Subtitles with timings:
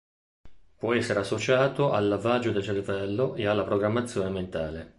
[0.79, 4.89] Può essere associato al lavaggio del cervello e alla programmazione mentale.